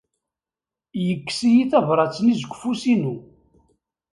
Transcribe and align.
Yekkes-iyi 1.05 1.63
tabṛat-nni 1.71 2.33
seg 2.41 2.51
ufus-inu. 2.53 3.15